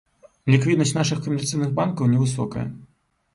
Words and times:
Ліквіднасць 0.53 0.93
нашых 0.99 1.19
камерцыйных 1.25 1.77
банкаў 1.81 2.11
невысокая. 2.15 2.65